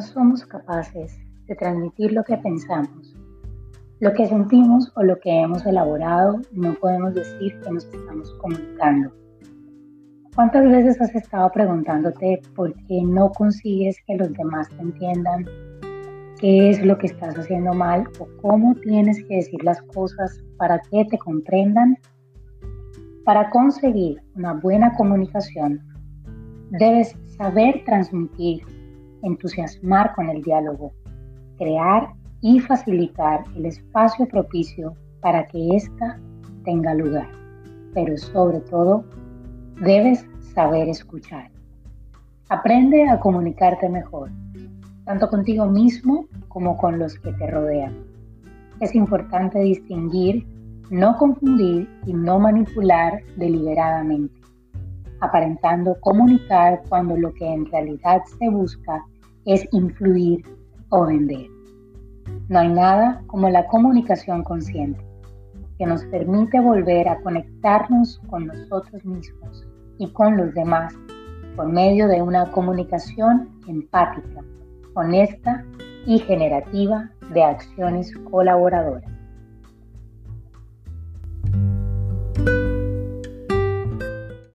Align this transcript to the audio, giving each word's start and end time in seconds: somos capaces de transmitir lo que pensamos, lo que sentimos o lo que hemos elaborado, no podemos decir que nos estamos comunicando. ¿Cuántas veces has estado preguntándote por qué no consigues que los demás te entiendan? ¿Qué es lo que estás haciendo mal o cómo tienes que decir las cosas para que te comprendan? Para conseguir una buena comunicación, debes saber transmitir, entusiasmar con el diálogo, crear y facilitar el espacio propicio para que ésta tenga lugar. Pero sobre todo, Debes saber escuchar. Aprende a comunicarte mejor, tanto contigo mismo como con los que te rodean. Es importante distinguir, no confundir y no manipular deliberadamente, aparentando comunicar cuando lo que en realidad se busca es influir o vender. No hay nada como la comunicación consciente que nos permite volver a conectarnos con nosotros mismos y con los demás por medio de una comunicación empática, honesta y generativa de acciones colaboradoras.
somos 0.00 0.46
capaces 0.46 1.18
de 1.46 1.56
transmitir 1.56 2.12
lo 2.12 2.22
que 2.22 2.36
pensamos, 2.36 3.16
lo 3.98 4.12
que 4.12 4.26
sentimos 4.26 4.92
o 4.94 5.02
lo 5.02 5.18
que 5.18 5.30
hemos 5.30 5.66
elaborado, 5.66 6.40
no 6.52 6.74
podemos 6.74 7.14
decir 7.14 7.58
que 7.60 7.70
nos 7.72 7.84
estamos 7.86 8.32
comunicando. 8.40 9.12
¿Cuántas 10.34 10.64
veces 10.64 11.00
has 11.00 11.14
estado 11.14 11.50
preguntándote 11.50 12.40
por 12.54 12.72
qué 12.86 13.02
no 13.02 13.30
consigues 13.30 13.96
que 14.06 14.16
los 14.16 14.32
demás 14.34 14.68
te 14.68 14.80
entiendan? 14.80 15.44
¿Qué 16.40 16.70
es 16.70 16.84
lo 16.84 16.96
que 16.96 17.08
estás 17.08 17.36
haciendo 17.36 17.72
mal 17.72 18.04
o 18.20 18.28
cómo 18.42 18.74
tienes 18.76 19.24
que 19.24 19.36
decir 19.36 19.62
las 19.64 19.82
cosas 19.82 20.40
para 20.56 20.80
que 20.90 21.04
te 21.06 21.18
comprendan? 21.18 21.98
Para 23.24 23.50
conseguir 23.50 24.22
una 24.36 24.52
buena 24.54 24.94
comunicación, 24.94 25.80
debes 26.70 27.16
saber 27.36 27.82
transmitir, 27.84 28.62
entusiasmar 29.24 30.14
con 30.14 30.28
el 30.30 30.42
diálogo, 30.42 30.92
crear 31.58 32.08
y 32.40 32.60
facilitar 32.60 33.42
el 33.56 33.66
espacio 33.66 34.28
propicio 34.28 34.94
para 35.20 35.46
que 35.46 35.76
ésta 35.76 36.20
tenga 36.64 36.94
lugar. 36.94 37.28
Pero 37.94 38.16
sobre 38.16 38.60
todo, 38.60 39.04
Debes 39.80 40.24
saber 40.54 40.88
escuchar. 40.88 41.50
Aprende 42.48 43.08
a 43.08 43.18
comunicarte 43.18 43.88
mejor, 43.88 44.30
tanto 45.04 45.28
contigo 45.28 45.66
mismo 45.66 46.28
como 46.46 46.76
con 46.76 47.00
los 47.00 47.18
que 47.18 47.32
te 47.32 47.50
rodean. 47.50 47.92
Es 48.78 48.94
importante 48.94 49.58
distinguir, 49.58 50.46
no 50.90 51.16
confundir 51.16 51.88
y 52.06 52.12
no 52.12 52.38
manipular 52.38 53.20
deliberadamente, 53.36 54.40
aparentando 55.20 55.98
comunicar 56.00 56.80
cuando 56.88 57.16
lo 57.16 57.34
que 57.34 57.52
en 57.52 57.66
realidad 57.66 58.22
se 58.38 58.48
busca 58.48 59.04
es 59.46 59.66
influir 59.72 60.44
o 60.90 61.06
vender. 61.06 61.46
No 62.48 62.58
hay 62.58 62.68
nada 62.68 63.22
como 63.26 63.48
la 63.48 63.66
comunicación 63.66 64.42
consciente 64.42 65.04
que 65.78 65.86
nos 65.86 66.04
permite 66.06 66.60
volver 66.60 67.08
a 67.08 67.20
conectarnos 67.22 68.20
con 68.28 68.46
nosotros 68.46 69.04
mismos 69.04 69.66
y 69.98 70.10
con 70.12 70.36
los 70.36 70.54
demás 70.54 70.94
por 71.56 71.68
medio 71.68 72.08
de 72.08 72.22
una 72.22 72.50
comunicación 72.52 73.48
empática, 73.66 74.42
honesta 74.94 75.64
y 76.06 76.18
generativa 76.18 77.10
de 77.32 77.42
acciones 77.42 78.12
colaboradoras. 78.30 79.13